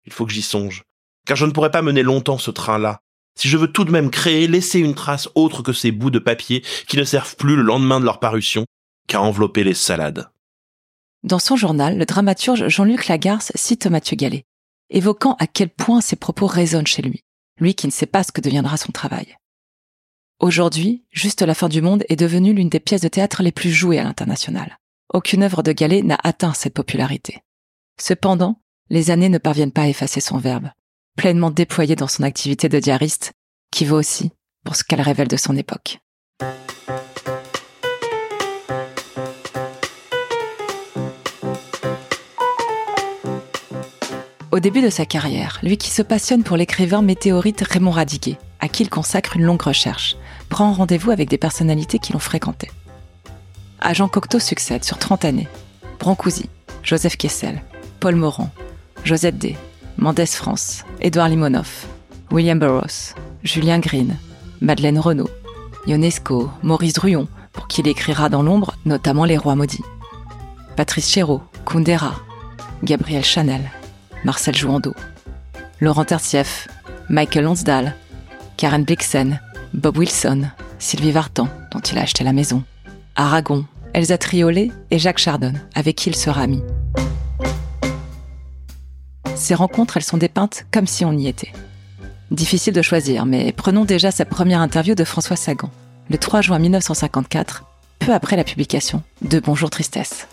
Il 0.06 0.14
faut 0.14 0.26
que 0.26 0.34
j'y 0.34 0.42
songe. 0.42 0.84
Car 1.26 1.38
je 1.38 1.46
ne 1.46 1.52
pourrais 1.52 1.72
pas 1.72 1.82
mener 1.82 2.04
longtemps 2.04 2.38
ce 2.38 2.52
train-là. 2.52 3.00
Si 3.38 3.48
je 3.48 3.58
veux 3.58 3.72
tout 3.72 3.86
de 3.86 3.92
même 3.92 4.12
créer, 4.12 4.48
laisser 4.48 4.80
une 4.80 4.96
trace 4.96 5.30
autre 5.36 5.64
que 5.64 5.74
ces 5.74 5.92
bouts 5.92 6.12
de 6.12 6.20
papier 6.20 6.64
qui 6.88 6.98
ne 6.98 7.04
servent 7.04 7.36
plus 7.36 7.56
le 7.56 7.64
lendemain 7.64 8.00
de 8.00 8.06
leur 8.06 8.20
parution 8.20 8.66
qu'à 9.08 9.22
envelopper 9.22 9.64
les 9.64 9.74
salades. 9.74 10.30
Dans 11.24 11.40
son 11.40 11.56
journal, 11.56 11.98
le 11.98 12.06
dramaturge 12.06 12.68
Jean-Luc 12.68 13.08
Lagarce 13.08 13.52
cite 13.56 13.86
Mathieu 13.88 14.16
Gallet, 14.16 14.44
évoquant 14.90 15.36
à 15.40 15.48
quel 15.48 15.70
point 15.70 16.02
ses 16.02 16.16
propos 16.16 16.48
résonnent 16.48 16.88
chez 16.88 17.02
lui, 17.02 17.22
lui 17.60 17.76
qui 17.76 17.88
ne 17.88 17.92
sait 17.92 18.06
pas 18.06 18.24
ce 18.24 18.32
que 18.32 18.42
deviendra 18.42 18.78
son 18.78 18.92
travail. 18.92 19.38
Aujourd'hui, 20.40 21.04
Juste 21.12 21.44
la 21.44 21.54
fin 21.54 21.70
du 21.70 21.82
monde 21.82 22.04
est 22.10 22.16
devenue 22.16 22.54
l'une 22.54 22.70
des 22.70 22.80
pièces 22.80 23.02
de 23.02 23.08
théâtre 23.08 23.44
les 23.44 23.52
plus 23.52 23.72
jouées 23.72 24.00
à 24.00 24.04
l'international. 24.04 24.78
Aucune 25.14 25.44
œuvre 25.44 25.62
de 25.62 25.74
Gallet 25.74 26.04
n'a 26.04 26.18
atteint 26.24 26.54
cette 26.54 26.74
popularité. 26.74 27.42
Cependant, 28.00 28.62
les 28.90 29.12
années 29.12 29.28
ne 29.28 29.40
parviennent 29.40 29.74
pas 29.74 29.82
à 29.82 29.88
effacer 29.90 30.22
son 30.22 30.38
verbe, 30.38 30.70
pleinement 31.18 31.52
déployé 31.52 31.98
dans 31.98 32.08
son 32.08 32.24
activité 32.24 32.70
de 32.70 32.80
diariste, 32.80 33.34
qui 33.72 33.84
vaut 33.84 33.98
aussi 33.98 34.32
pour 34.64 34.78
ce 34.78 34.86
qu'elle 34.86 35.02
révèle 35.02 35.28
de 35.28 35.36
son 35.36 35.58
époque. 35.58 36.00
Au 44.52 44.60
début 44.62 44.82
de 44.82 44.90
sa 44.90 45.06
carrière, 45.06 45.60
lui 45.62 45.78
qui 45.78 45.90
se 45.90 46.02
passionne 46.02 46.44
pour 46.44 46.56
l'écrivain 46.56 47.02
météorite 47.02 47.62
Raymond 47.62 47.92
Radiguet, 47.92 48.38
à 48.62 48.70
qui 48.70 48.84
il 48.84 48.90
consacre 48.90 49.36
une 49.36 49.44
longue 49.44 49.62
recherche, 49.62 50.16
prend 50.48 50.72
rendez-vous 50.72 51.12
avec 51.12 51.28
des 51.28 51.38
personnalités 51.38 52.00
qui 52.00 52.14
l'ont 52.14 52.20
fréquenté. 52.20 52.70
Agent 53.82 54.08
Cocteau 54.08 54.40
succède 54.40 54.84
sur 54.84 54.98
30 55.00 55.26
années. 55.26 55.48
Brancusi, 56.00 56.50
Joseph 56.84 57.18
Kessel, 57.18 57.62
Paul 58.00 58.16
Morand, 58.16 58.50
Josette 59.04 59.38
D, 59.38 59.56
Mendès 59.98 60.26
France, 60.28 60.84
Édouard 61.00 61.30
Limonov, 61.30 61.86
William 62.32 62.58
Burroughs, 62.58 63.16
Julien 63.44 63.80
Green, 63.80 64.18
Madeleine 64.62 65.00
Renaud, 65.00 65.30
Ionesco, 65.88 66.50
Maurice 66.64 66.94
Druon, 66.94 67.28
pour 67.54 67.68
qui 67.68 67.82
il 67.82 67.88
écrira 67.88 68.30
dans 68.30 68.42
l'ombre 68.42 68.76
notamment 68.86 69.26
Les 69.26 69.38
Rois 69.38 69.56
Maudits, 69.56 69.84
Patrice 70.76 71.10
Chéreau, 71.10 71.42
Kundera, 71.66 72.16
Gabriel 72.84 73.24
Chanel, 73.24 73.70
Marcel 74.24 74.56
Jouando, 74.56 74.96
Laurent 75.80 76.06
Tercieff, 76.06 76.68
Michael 77.10 77.46
Lonsdal, 77.46 77.96
Karen 78.58 78.84
Blixen, 78.84 79.40
Bob 79.74 79.98
Wilson, 79.98 80.50
Sylvie 80.80 81.12
Vartan, 81.12 81.48
dont 81.72 81.80
il 81.80 81.98
a 81.98 82.02
acheté 82.02 82.24
la 82.24 82.34
maison, 82.34 82.64
Aragon, 83.16 83.66
Elsa 83.94 84.18
Triolet 84.18 84.72
et 84.90 85.00
Jacques 85.00 85.20
Chardon, 85.20 85.54
avec 85.76 85.98
qui 85.98 86.10
il 86.10 86.16
sera 86.16 86.42
ami. 86.42 86.62
Ces 89.36 89.56
rencontres, 89.56 89.98
elles 89.98 90.04
sont 90.04 90.18
dépeintes 90.18 90.66
comme 90.72 90.88
si 90.88 91.04
on 91.04 91.12
y 91.14 91.28
était. 91.28 91.52
Difficile 92.30 92.74
de 92.74 92.82
choisir, 92.82 93.26
mais 93.26 93.52
prenons 93.52 93.84
déjà 93.84 94.12
sa 94.12 94.24
première 94.24 94.62
interview 94.62 94.96
de 94.96 95.04
François 95.04 95.36
Sagan, 95.36 95.70
le 96.10 96.18
3 96.18 96.42
juin 96.42 96.60
1954, 96.60 97.66
peu 98.00 98.14
après 98.14 98.38
la 98.38 98.46
publication 98.46 99.04
de 99.22 99.40
Bonjour 99.40 99.70
Tristesse. 99.70 100.28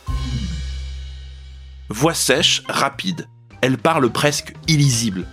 Voix 1.89 2.15
sèche, 2.15 2.63
rapide, 2.69 3.27
elle 3.61 3.79
parle 3.79 4.11
presque 4.11 4.55
illisible. 4.69 5.27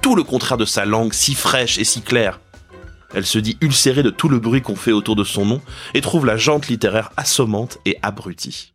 Tout 0.00 0.14
le 0.14 0.22
contraire 0.22 0.56
de 0.56 0.64
sa 0.64 0.86
langue 0.86 1.12
si 1.12 1.34
fraîche 1.34 1.78
et 1.78 1.84
si 1.84 2.00
claire. 2.00 2.40
Elle 3.14 3.26
se 3.26 3.38
dit 3.38 3.56
ulcérée 3.60 4.02
de 4.02 4.10
tout 4.10 4.28
le 4.28 4.38
bruit 4.38 4.62
qu'on 4.62 4.76
fait 4.76 4.92
autour 4.92 5.16
de 5.16 5.24
son 5.24 5.44
nom 5.44 5.62
et 5.94 6.00
trouve 6.00 6.26
la 6.26 6.36
jante 6.36 6.68
littéraire 6.68 7.10
assommante 7.16 7.78
et 7.84 7.98
abrutie. 8.02 8.74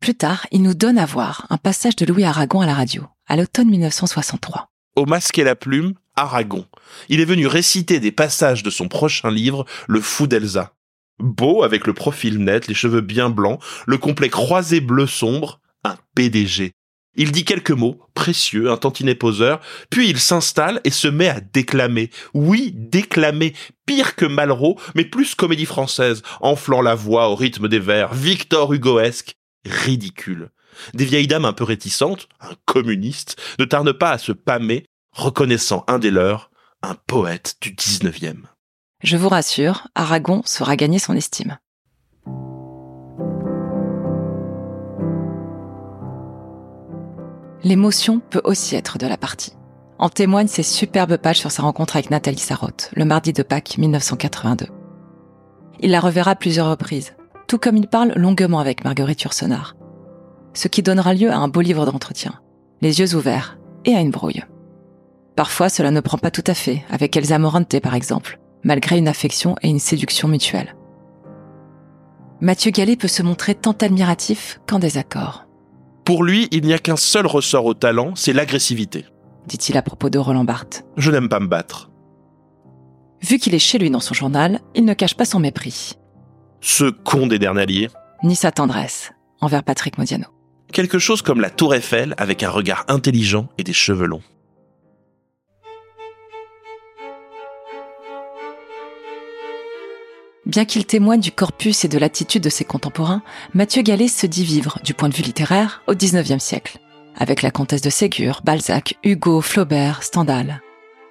Plus 0.00 0.14
tard, 0.14 0.46
il 0.50 0.62
nous 0.62 0.74
donne 0.74 0.98
à 0.98 1.06
voir 1.06 1.46
un 1.50 1.56
passage 1.56 1.96
de 1.96 2.06
Louis 2.06 2.24
Aragon 2.24 2.60
à 2.60 2.66
la 2.66 2.74
radio, 2.74 3.04
à 3.26 3.36
l'automne 3.36 3.68
1963. 3.68 4.68
Au 4.96 5.06
masque 5.06 5.38
et 5.38 5.44
la 5.44 5.56
plume, 5.56 5.94
Aragon. 6.16 6.66
Il 7.08 7.20
est 7.20 7.26
venu 7.26 7.46
réciter 7.46 8.00
des 8.00 8.12
passages 8.12 8.62
de 8.62 8.70
son 8.70 8.88
prochain 8.88 9.30
livre, 9.30 9.64
Le 9.86 10.00
Fou 10.00 10.26
d'Elsa. 10.26 10.72
Beau, 11.18 11.62
avec 11.62 11.86
le 11.86 11.94
profil 11.94 12.38
net, 12.38 12.68
les 12.68 12.74
cheveux 12.74 13.00
bien 13.00 13.30
blancs, 13.30 13.60
le 13.86 13.98
complet 13.98 14.28
croisé 14.28 14.80
bleu 14.80 15.06
sombre, 15.06 15.60
un 15.84 15.96
PDG. 16.14 16.72
Il 17.16 17.32
dit 17.32 17.44
quelques 17.44 17.70
mots, 17.70 17.98
précieux, 18.14 18.70
un 18.70 18.76
tantinet 18.76 19.14
poseur, 19.14 19.60
puis 19.90 20.08
il 20.08 20.18
s'installe 20.18 20.80
et 20.84 20.90
se 20.90 21.08
met 21.08 21.28
à 21.28 21.40
déclamer. 21.40 22.10
Oui, 22.34 22.72
déclamer, 22.74 23.54
pire 23.86 24.16
que 24.16 24.26
Malraux, 24.26 24.78
mais 24.94 25.04
plus 25.04 25.34
comédie 25.34 25.66
française, 25.66 26.22
enflant 26.40 26.82
la 26.82 26.94
voix 26.94 27.28
au 27.28 27.34
rythme 27.34 27.68
des 27.68 27.78
vers, 27.78 28.14
Victor 28.14 28.72
Hugoesque, 28.72 29.34
ridicule. 29.64 30.50
Des 30.94 31.06
vieilles 31.06 31.26
dames 31.26 31.46
un 31.46 31.52
peu 31.52 31.64
réticentes, 31.64 32.28
un 32.40 32.54
communiste, 32.66 33.40
ne 33.58 33.64
tardent 33.64 33.92
pas 33.92 34.10
à 34.10 34.18
se 34.18 34.32
pâmer, 34.32 34.86
reconnaissant 35.12 35.84
un 35.88 35.98
des 35.98 36.10
leurs, 36.10 36.50
un 36.82 36.94
poète 36.94 37.56
du 37.62 37.70
19e. 37.70 38.42
Je 39.02 39.16
vous 39.16 39.28
rassure, 39.28 39.88
Aragon 39.94 40.42
saura 40.44 40.76
gagner 40.76 40.98
son 40.98 41.14
estime. 41.14 41.58
L'émotion 47.66 48.20
peut 48.20 48.42
aussi 48.44 48.76
être 48.76 48.96
de 48.96 49.08
la 49.08 49.16
partie. 49.16 49.56
En 49.98 50.08
témoignent 50.08 50.46
ces 50.46 50.62
superbes 50.62 51.16
pages 51.16 51.40
sur 51.40 51.50
sa 51.50 51.64
rencontre 51.64 51.96
avec 51.96 52.12
Nathalie 52.12 52.38
Sarraute, 52.38 52.92
le 52.94 53.04
mardi 53.04 53.32
de 53.32 53.42
Pâques 53.42 53.76
1982. 53.76 54.66
Il 55.80 55.90
la 55.90 55.98
reverra 55.98 56.36
plusieurs 56.36 56.70
reprises, 56.70 57.16
tout 57.48 57.58
comme 57.58 57.76
il 57.76 57.88
parle 57.88 58.12
longuement 58.14 58.60
avec 58.60 58.84
Marguerite 58.84 59.22
Yourcenar. 59.22 59.74
Ce 60.54 60.68
qui 60.68 60.84
donnera 60.84 61.12
lieu 61.12 61.28
à 61.28 61.38
un 61.38 61.48
beau 61.48 61.60
livre 61.60 61.84
d'entretien, 61.86 62.34
les 62.82 63.00
yeux 63.00 63.16
ouverts, 63.16 63.58
et 63.84 63.96
à 63.96 64.00
une 64.00 64.12
brouille. 64.12 64.44
Parfois, 65.34 65.68
cela 65.68 65.90
ne 65.90 65.98
prend 65.98 66.18
pas 66.18 66.30
tout 66.30 66.44
à 66.46 66.54
fait, 66.54 66.84
avec 66.88 67.16
Elsa 67.16 67.36
Morante 67.40 67.80
par 67.80 67.96
exemple, 67.96 68.38
malgré 68.62 68.96
une 68.96 69.08
affection 69.08 69.56
et 69.62 69.68
une 69.68 69.80
séduction 69.80 70.28
mutuelle. 70.28 70.76
Mathieu 72.40 72.70
Gallet 72.70 72.94
peut 72.94 73.08
se 73.08 73.24
montrer 73.24 73.56
tant 73.56 73.72
admiratif 73.72 74.60
qu'en 74.68 74.78
désaccord. 74.78 75.45
Pour 76.06 76.22
lui, 76.22 76.46
il 76.52 76.62
n'y 76.62 76.72
a 76.72 76.78
qu'un 76.78 76.96
seul 76.96 77.26
ressort 77.26 77.66
au 77.66 77.74
talent, 77.74 78.14
c'est 78.14 78.32
l'agressivité. 78.32 79.06
Dit-il 79.48 79.76
à 79.76 79.82
propos 79.82 80.08
de 80.08 80.18
Roland 80.18 80.44
Barthes. 80.44 80.84
Je 80.96 81.10
n'aime 81.10 81.28
pas 81.28 81.40
me 81.40 81.48
battre. 81.48 81.90
Vu 83.22 83.38
qu'il 83.38 83.56
est 83.56 83.58
chez 83.58 83.78
lui 83.78 83.90
dans 83.90 83.98
son 83.98 84.14
journal, 84.14 84.60
il 84.76 84.84
ne 84.84 84.94
cache 84.94 85.16
pas 85.16 85.24
son 85.24 85.40
mépris. 85.40 85.94
Ce 86.60 86.84
con 86.84 87.26
des 87.26 87.40
derniers. 87.40 87.88
Ni 88.22 88.36
sa 88.36 88.52
tendresse 88.52 89.12
envers 89.40 89.64
Patrick 89.64 89.98
Modiano. 89.98 90.26
Quelque 90.72 91.00
chose 91.00 91.22
comme 91.22 91.40
la 91.40 91.50
Tour 91.50 91.74
Eiffel 91.74 92.14
avec 92.18 92.44
un 92.44 92.50
regard 92.50 92.84
intelligent 92.86 93.48
et 93.58 93.64
des 93.64 93.72
cheveux 93.72 94.06
longs. 94.06 94.22
Bien 100.46 100.64
qu'il 100.64 100.86
témoigne 100.86 101.20
du 101.20 101.32
corpus 101.32 101.84
et 101.84 101.88
de 101.88 101.98
l'attitude 101.98 102.44
de 102.44 102.48
ses 102.48 102.64
contemporains, 102.64 103.22
Mathieu 103.52 103.82
Gallet 103.82 104.06
se 104.06 104.28
dit 104.28 104.44
vivre, 104.44 104.78
du 104.84 104.94
point 104.94 105.08
de 105.08 105.14
vue 105.14 105.24
littéraire, 105.24 105.82
au 105.88 105.94
XIXe 105.94 106.42
siècle, 106.42 106.78
avec 107.16 107.42
la 107.42 107.50
comtesse 107.50 107.82
de 107.82 107.90
Ségur, 107.90 108.42
Balzac, 108.44 108.96
Hugo, 109.02 109.40
Flaubert, 109.40 110.04
Stendhal. 110.04 110.62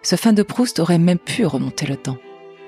Ce 0.04 0.15
fin 0.15 0.32
de 0.32 0.42
Proust 0.42 0.80
aurait 0.80 1.00
même 1.00 1.20
pu 1.20 1.46
remonter 1.46 1.86
le 1.86 1.98
temps. 1.98 2.18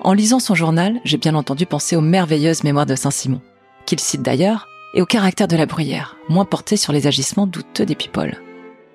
En 0.02 0.12
lisant 0.12 0.40
son 0.40 0.54
journal, 0.54 1.00
j'ai 1.04 1.16
bien 1.16 1.34
entendu 1.34 1.64
penser 1.64 1.96
aux 1.96 2.02
merveilleuses 2.02 2.64
mémoires 2.64 2.84
de 2.84 2.96
Saint-Simon, 2.96 3.40
qu'il 3.86 3.98
cite 3.98 4.22
d'ailleurs, 4.22 4.68
et 4.92 5.00
au 5.00 5.06
caractère 5.06 5.48
de 5.48 5.56
la 5.56 5.66
bruyère, 5.66 6.16
moins 6.28 6.44
porté 6.44 6.76
sur 6.76 6.92
les 6.92 7.06
agissements 7.06 7.46
douteux 7.46 7.86
des 7.86 7.94
people. 7.94 8.42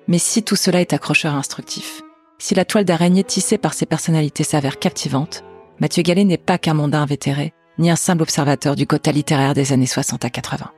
Mais 0.06 0.18
si 0.18 0.44
tout 0.44 0.56
cela 0.56 0.80
est 0.80 0.92
accrocheur 0.92 1.34
et 1.34 1.38
instructif, 1.38 2.02
si 2.38 2.54
la 2.54 2.64
toile 2.64 2.84
d'araignée 2.84 3.24
tissée 3.24 3.58
par 3.58 3.74
ses 3.74 3.86
personnalités 3.86 4.44
s'avère 4.44 4.78
captivante, 4.78 5.42
Mathieu 5.80 6.04
Gallet 6.04 6.24
n'est 6.24 6.38
pas 6.38 6.58
qu'un 6.58 6.74
mondain 6.74 7.02
invétéré, 7.02 7.52
ni 7.78 7.90
un 7.90 7.96
simple 7.96 8.22
observateur 8.22 8.76
du 8.76 8.86
quota 8.86 9.12
littéraire 9.12 9.54
des 9.54 9.72
années 9.72 9.86
60 9.86 10.24
à 10.24 10.30
80. 10.30 10.70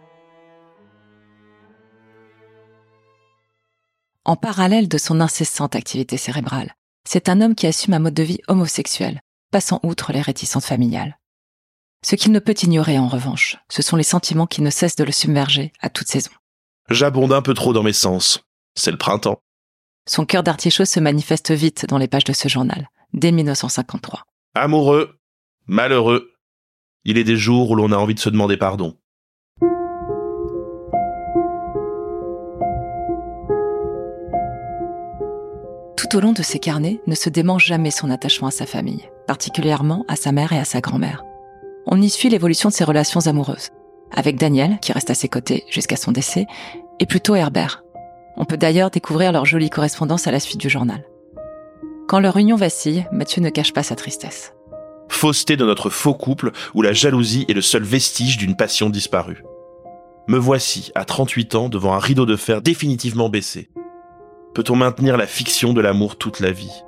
En 4.25 4.37
parallèle 4.37 4.89
de 4.89 4.99
son 4.99 5.21
incessante 5.21 5.77
activité 5.77 6.17
cérébrale, 6.17 6.75
c'est 7.05 7.29
un 7.29 7.41
homme 7.41 7.55
qui 7.55 7.67
assume 7.67 7.95
un 7.95 8.01
mode 8.01 8.15
de 8.15 8.25
vie 8.25 8.41
homosexuel, 8.49 9.21
passant 9.53 9.79
outre 9.85 10.13
les 10.13 10.21
réticences 10.21 10.67
familiales. 10.67 11.19
Ce 12.05 12.17
qu'il 12.17 12.33
ne 12.33 12.41
peut 12.41 12.55
ignorer 12.61 12.99
en 12.99 13.09
revanche, 13.09 13.57
ce 13.69 13.83
sont 13.83 13.97
les 13.97 14.03
sentiments 14.03 14.47
qui 14.47 14.63
ne 14.63 14.71
cessent 14.71 14.97
de 14.97 15.05
le 15.05 15.13
submerger 15.13 15.73
à 15.81 15.91
toute 15.91 16.09
saison. 16.09 16.33
J'abonde 16.91 17.33
un 17.33 17.43
peu 17.43 17.55
trop 17.55 17.73
dans 17.73 17.83
mes 17.83 17.93
sens. 17.93 18.45
C'est 18.75 18.91
le 18.91 18.99
printemps. 18.99 19.41
Son 20.09 20.25
cœur 20.25 20.43
d'artichaut 20.43 20.85
se 20.85 21.01
manifeste 21.01 21.53
vite 21.53 21.87
dans 21.87 21.99
les 21.99 22.09
pages 22.09 22.25
de 22.25 22.33
ce 22.33 22.49
journal, 22.49 22.89
dès 23.13 23.33
1953. 23.33 24.25
Amoureux, 24.55 25.19
malheureux, 25.67 26.33
il 27.07 27.19
est 27.19 27.25
des 27.25 27.37
jours 27.37 27.71
où 27.71 27.77
l'on 27.77 27.93
a 27.93 27.97
envie 27.97 28.15
de 28.15 28.21
se 28.21 28.29
demander 28.29 28.57
pardon. 28.57 28.97
Tout 35.97 36.17
au 36.17 36.21
long 36.21 36.33
de 36.33 36.43
ses 36.43 36.59
carnets 36.59 37.01
ne 37.07 37.15
se 37.15 37.31
dément 37.31 37.59
jamais 37.59 37.93
son 37.93 38.11
attachement 38.11 38.49
à 38.49 38.51
sa 38.51 38.67
famille, 38.67 39.09
particulièrement 39.29 40.05
à 40.09 40.17
sa 40.17 40.33
mère 40.33 40.53
et 40.53 40.59
à 40.59 40.65
sa 40.65 40.81
grand-mère. 40.81 41.25
On 41.87 42.03
y 42.03 42.11
suit 42.11 42.29
l'évolution 42.29 42.71
de 42.71 42.75
ses 42.75 42.85
relations 42.85 43.29
amoureuses, 43.29 43.71
avec 44.13 44.37
Daniel, 44.37 44.79
qui 44.83 44.93
reste 44.93 45.11
à 45.11 45.15
ses 45.15 45.29
côtés 45.29 45.65
jusqu'à 45.71 45.97
son 45.97 46.11
décès, 46.11 46.47
et 46.99 47.07
plutôt 47.07 47.37
Herbert. 47.37 47.85
On 48.37 48.45
peut 48.45 48.57
d'ailleurs 48.57 48.91
découvrir 48.91 49.31
leur 49.31 49.45
jolie 49.45 49.71
correspondance 49.71 50.27
à 50.27 50.33
la 50.33 50.41
suite 50.41 50.61
du 50.61 50.69
journal. 50.69 51.05
Quand 52.09 52.19
leur 52.19 52.37
union 52.37 52.57
vacille, 52.57 53.07
Mathieu 53.13 53.43
ne 53.43 53.51
cache 53.51 53.73
pas 53.73 53.85
sa 53.85 53.95
tristesse 53.95 54.56
fausseté 55.09 55.57
de 55.57 55.65
notre 55.65 55.91
faux 55.91 56.15
couple 56.15 56.53
où 56.75 56.83
la 56.83 56.93
jalousie 56.93 57.45
est 57.49 57.55
le 57.55 57.61
seul 57.61 57.83
vestige 57.83 58.39
d'une 58.39 58.57
passion 58.57 58.91
disparue. 58.91 59.43
Me 60.29 60.39
voici, 60.39 60.91
à 60.95 61.05
38 61.05 61.55
ans, 61.55 61.69
devant 61.69 61.95
un 61.95 61.99
rideau 61.99 62.27
de 62.27 62.37
fer 62.37 62.61
définitivement 62.61 63.29
baissé. 63.29 63.71
Peut-on 64.55 64.75
maintenir 64.75 65.17
la 65.17 65.27
fiction 65.27 65.73
de 65.73 65.81
l'amour 65.81 66.17
toute 66.17 66.41
la 66.41 66.51
vie? 66.51 66.83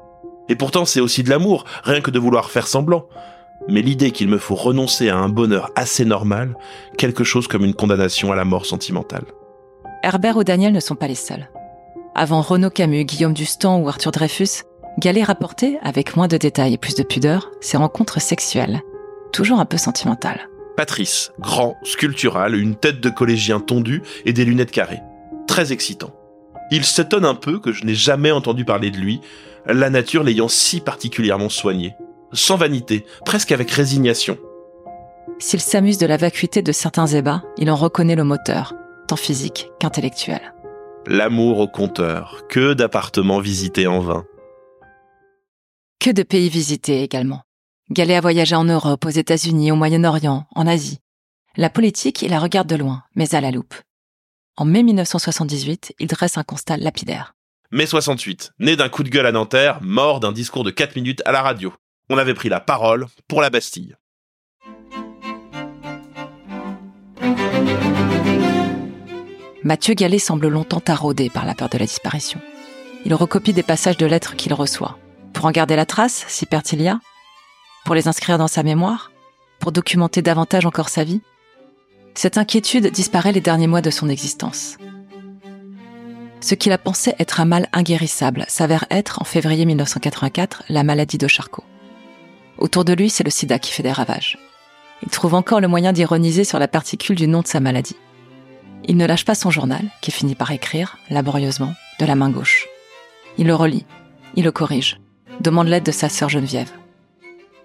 Et 0.49 0.57
pourtant 0.57 0.85
c'est 0.85 1.01
aussi 1.01 1.23
de 1.23 1.31
l'amour, 1.31 1.65
rien 1.85 2.01
que 2.01 2.11
de 2.11 2.19
vouloir 2.19 2.51
faire 2.51 2.67
semblant. 2.67 3.07
Mais 3.69 3.83
l'idée 3.83 4.13
qu'il 4.13 4.29
me 4.29 4.39
faut 4.39 4.55
renoncer 4.55 5.09
à 5.09 5.19
un 5.19 5.29
bonheur 5.29 5.71
assez 5.77 6.05
normal, 6.05 6.57
quelque 6.97 7.25
chose 7.25 7.47
comme 7.47 7.65
une 7.65 7.75
condamnation 7.75 8.33
à 8.33 8.37
la 8.37 8.45
mort 8.45 8.67
sentimentale. 8.67 9.25
Herbert 10.03 10.37
ou 10.37 10.45
Daniel 10.45 10.73
ne 10.73 10.81
sont 10.81 10.95
pas 10.95 11.09
les 11.09 11.15
seuls. 11.15 11.51
Avant 12.15 12.41
Renaud 12.41 12.71
Camus, 12.71 13.05
Guillaume 13.05 13.35
Dustan 13.35 13.81
ou 13.81 13.89
Arthur 13.89 14.11
Dreyfus, 14.11 14.63
Gallet 14.99 15.23
rapportait, 15.23 15.79
avec 15.83 16.17
moins 16.17 16.27
de 16.27 16.37
détails 16.37 16.75
et 16.75 16.79
plus 16.79 16.97
de 16.97 17.05
pudeur, 17.05 17.53
ses 17.61 17.77
rencontres 17.77 18.21
sexuelles, 18.21 18.83
toujours 19.33 19.61
un 19.61 19.65
peu 19.65 19.77
sentimentales. 19.77 20.49
Patrice, 20.77 21.31
grand, 21.39 21.77
sculptural, 21.85 22.57
une 22.57 22.75
tête 22.75 23.01
de 23.01 23.09
collégien 23.09 23.61
tondue 23.61 24.03
et 24.25 24.33
des 24.33 24.45
lunettes 24.45 24.73
carrées. 24.73 25.01
Très 25.47 25.73
excitant. 25.73 26.11
Il 26.73 26.85
s'étonne 26.85 27.25
un 27.25 27.37
peu 27.37 27.61
que 27.61 27.73
je 27.73 27.85
n'ai 27.85 27.95
jamais 27.95 28.33
entendu 28.33 28.65
parler 28.65 28.91
de 28.91 28.97
lui, 28.97 29.21
la 29.67 29.89
nature 29.89 30.25
l'ayant 30.25 30.49
si 30.49 30.81
particulièrement 30.81 31.49
soigné. 31.49 31.95
Sans 32.33 32.57
vanité, 32.57 33.07
presque 33.25 33.53
avec 33.53 33.71
résignation. 33.71 34.37
S'il 35.39 35.61
s'amuse 35.61 35.99
de 35.99 36.07
la 36.07 36.17
vacuité 36.17 36.61
de 36.61 36.73
certains 36.73 37.07
ébats, 37.07 37.45
il 37.57 37.71
en 37.71 37.77
reconnaît 37.77 38.17
le 38.17 38.25
moteur, 38.25 38.75
tant 39.07 39.15
physique 39.15 39.71
qu'intellectuel. 39.79 40.55
L'amour 41.07 41.61
au 41.61 41.69
compteur, 41.69 42.43
que 42.49 42.75
d'appartements 42.75 43.39
visités 43.39 43.87
en 43.87 44.01
vain. 44.01 44.25
Que 46.01 46.11
de 46.11 46.23
pays 46.23 46.49
visités 46.49 47.03
également. 47.03 47.43
Gallet 47.91 48.15
a 48.15 48.21
voyagé 48.21 48.55
en 48.55 48.63
Europe, 48.63 49.05
aux 49.05 49.11
États-Unis, 49.11 49.73
au 49.73 49.75
Moyen-Orient, 49.75 50.47
en 50.55 50.67
Asie. 50.69 51.01
La 51.57 51.71
politique, 51.71 52.23
il 52.23 52.31
la 52.31 52.39
regarde 52.39 52.69
de 52.69 52.77
loin, 52.77 53.03
mais 53.17 53.35
à 53.35 53.41
la 53.41 53.51
loupe. 53.51 53.75
En 54.57 54.65
mai 54.65 54.85
1978, 54.85 55.95
il 55.99 56.07
dresse 56.07 56.39
un 56.39 56.45
constat 56.45 56.77
lapidaire. 56.77 57.35
Mai 57.73 57.87
68, 57.87 58.53
né 58.61 58.77
d'un 58.77 58.89
coup 58.89 59.03
de 59.03 59.09
gueule 59.09 59.27
à 59.27 59.33
Nanterre, 59.33 59.81
mort 59.83 60.21
d'un 60.21 60.31
discours 60.31 60.63
de 60.63 60.71
4 60.71 60.95
minutes 60.95 61.23
à 61.25 61.33
la 61.33 61.43
radio. 61.43 61.75
On 62.11 62.17
avait 62.17 62.35
pris 62.35 62.49
la 62.49 62.61
parole 62.61 63.07
pour 63.27 63.43
la 63.43 63.51
Bastille. 63.51 63.97
Mathieu 69.65 69.95
Gallet 69.95 70.21
semble 70.21 70.47
longtemps 70.47 70.79
taraudé 70.79 71.29
par 71.29 71.45
la 71.45 71.57
peur 71.57 71.69
de 71.69 71.79
la 71.79 71.87
disparition. 71.87 72.41
Il 73.05 73.15
recopie 73.15 73.53
des 73.53 73.65
passages 73.65 73.97
de 73.97 74.07
lettres 74.07 74.37
qu'il 74.37 74.55
reçoit. 74.55 74.97
Pour 75.39 75.47
en 75.47 75.53
garder 75.53 75.77
la 75.77 75.87
trace, 75.87 76.25
si 76.27 76.47
perte 76.47 76.73
il 76.73 76.83
y 76.83 76.89
a 76.89 76.99
Pour 77.85 77.95
les 77.95 78.09
inscrire 78.09 78.39
dans 78.39 78.49
sa 78.49 78.65
mémoire 78.65 79.13
Pour 79.61 79.71
documenter 79.71 80.21
davantage 80.21 80.67
encore 80.67 80.89
sa 80.89 81.05
vie 81.05 81.21
Cette 82.17 82.39
inquiétude 82.39 82.91
disparaît 82.91 83.31
les 83.31 83.41
derniers 83.41 83.69
mois 83.69 83.81
de 83.81 83.91
son 83.91 84.09
existence. 84.09 84.79
Ce 86.41 86.57
qu'il 86.57 86.73
a 86.73 86.77
pensé 86.79 87.15
être 87.21 87.41
un 87.41 87.45
mal 87.45 87.69
inguérissable 87.73 88.47
s'avère 88.49 88.87
être, 88.91 89.23
en 89.23 89.25
février 89.25 89.65
1984, 89.65 90.65
la 90.71 90.83
maladie 90.83 91.19
de 91.19 91.29
Charcot. 91.29 91.63
Autour 92.59 92.85
de 92.85 92.95
lui, 92.95 93.09
c'est 93.09 93.23
le 93.23 93.31
sida 93.31 93.61
qui 93.61 93.71
fait 93.71 93.85
des 93.85 93.93
ravages. 93.93 94.39
Il 95.05 95.09
trouve 95.09 95.35
encore 95.35 95.61
le 95.61 95.69
moyen 95.69 95.93
d'ironiser 95.93 96.43
sur 96.43 96.59
la 96.59 96.67
particule 96.67 97.15
du 97.15 97.29
nom 97.29 97.43
de 97.43 97.47
sa 97.47 97.61
maladie. 97.61 97.97
Il 98.89 98.97
ne 98.97 99.07
lâche 99.07 99.25
pas 99.25 99.37
son 99.37 99.53
journal, 99.53 99.85
qui 100.03 100.11
finit 100.11 100.35
par 100.35 100.51
écrire, 100.51 100.99
laborieusement, 101.11 101.75
de 102.01 102.07
la 102.07 102.17
main 102.17 102.31
gauche. 102.31 102.67
Il 103.37 103.47
le 103.47 103.55
relit, 103.55 103.87
il 104.35 104.43
le 104.43 104.51
corrige, 104.51 104.99
demande 105.41 105.69
l'aide 105.69 105.85
de 105.85 105.93
sa 105.93 106.09
sœur 106.09 106.29
Geneviève. 106.29 106.73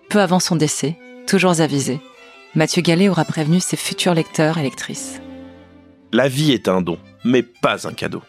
Peu 0.10 0.22
avant 0.22 0.40
son 0.40 0.56
décès, 0.56 0.98
toujours 1.28 1.60
avisé, 1.60 2.00
Mathieu 2.56 2.82
Gallet 2.82 3.10
aura 3.10 3.26
prévenu 3.26 3.60
ses 3.60 3.78
futurs 3.78 4.14
lecteurs 4.14 4.58
et 4.58 4.64
lectrices. 4.64 5.20
La 6.12 6.28
vie 6.28 6.52
est 6.52 6.68
un 6.68 6.82
don, 6.82 7.00
mais 7.24 7.42
pas 7.42 7.88
un 7.88 7.94
cadeau. 7.94 8.22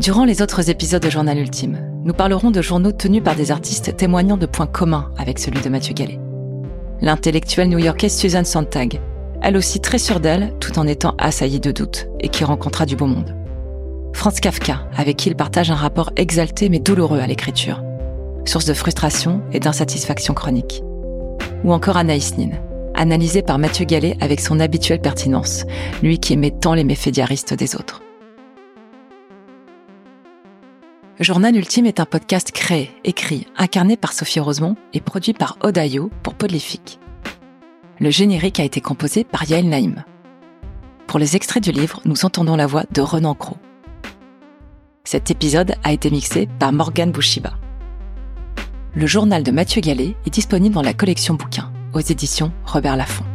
Durant 0.00 0.26
les 0.26 0.42
autres 0.42 0.68
épisodes 0.68 1.02
de 1.02 1.08
Journal 1.08 1.38
Ultime, 1.38 1.93
nous 2.04 2.12
parlerons 2.12 2.50
de 2.50 2.60
journaux 2.60 2.92
tenus 2.92 3.22
par 3.22 3.34
des 3.34 3.50
artistes 3.50 3.96
témoignant 3.96 4.36
de 4.36 4.44
points 4.44 4.66
communs 4.66 5.10
avec 5.16 5.38
celui 5.38 5.60
de 5.62 5.70
Mathieu 5.70 5.94
Gallet. 5.94 6.20
L'intellectuelle 7.00 7.70
new-yorkaise 7.70 8.14
Susan 8.14 8.44
Sontag, 8.44 9.00
elle 9.40 9.56
aussi 9.56 9.80
très 9.80 9.98
sûre 9.98 10.20
d'elle 10.20 10.52
tout 10.60 10.78
en 10.78 10.86
étant 10.86 11.14
assaillie 11.16 11.60
de 11.60 11.72
doutes 11.72 12.06
et 12.20 12.28
qui 12.28 12.44
rencontra 12.44 12.84
du 12.84 12.94
beau 12.94 13.06
monde. 13.06 13.34
Franz 14.12 14.38
Kafka, 14.38 14.86
avec 14.94 15.16
qui 15.16 15.30
il 15.30 15.34
partage 15.34 15.70
un 15.70 15.76
rapport 15.76 16.10
exalté 16.16 16.68
mais 16.68 16.78
douloureux 16.78 17.20
à 17.20 17.26
l'écriture, 17.26 17.82
source 18.44 18.66
de 18.66 18.74
frustration 18.74 19.40
et 19.52 19.60
d'insatisfaction 19.60 20.34
chronique. 20.34 20.82
Ou 21.64 21.72
encore 21.72 21.96
Anaïs 21.96 22.36
Nin, 22.36 22.50
analysée 22.94 23.42
par 23.42 23.58
Mathieu 23.58 23.86
Gallet 23.86 24.16
avec 24.20 24.40
son 24.40 24.60
habituelle 24.60 25.00
pertinence, 25.00 25.64
lui 26.02 26.18
qui 26.18 26.34
aimait 26.34 26.50
tant 26.50 26.74
les 26.74 26.84
méfaits 26.84 27.12
diaristes 27.12 27.54
des 27.54 27.74
autres. 27.76 28.03
Journal 31.20 31.54
Ultime 31.54 31.86
est 31.86 32.00
un 32.00 32.06
podcast 32.06 32.50
créé, 32.50 32.90
écrit, 33.04 33.46
incarné 33.56 33.96
par 33.96 34.12
Sophie 34.12 34.40
Rosemont 34.40 34.74
et 34.92 35.00
produit 35.00 35.32
par 35.32 35.56
Odayo 35.62 36.10
pour 36.24 36.34
Polyphique. 36.34 36.98
Le 38.00 38.10
générique 38.10 38.58
a 38.58 38.64
été 38.64 38.80
composé 38.80 39.22
par 39.22 39.48
Yael 39.48 39.68
Naïm. 39.68 40.02
Pour 41.06 41.20
les 41.20 41.36
extraits 41.36 41.62
du 41.62 41.70
livre, 41.70 42.00
nous 42.04 42.24
entendons 42.24 42.56
la 42.56 42.66
voix 42.66 42.82
de 42.90 43.00
Renan 43.00 43.36
Cros. 43.36 43.58
Cet 45.04 45.30
épisode 45.30 45.76
a 45.84 45.92
été 45.92 46.10
mixé 46.10 46.48
par 46.58 46.72
Morgane 46.72 47.12
Bouchiba. 47.12 47.54
Le 48.96 49.06
journal 49.06 49.44
de 49.44 49.52
Mathieu 49.52 49.80
Gallet 49.80 50.16
est 50.26 50.34
disponible 50.34 50.74
dans 50.74 50.82
la 50.82 50.94
collection 50.94 51.34
bouquins 51.34 51.72
aux 51.92 52.00
éditions 52.00 52.52
Robert 52.64 52.96
Laffont. 52.96 53.33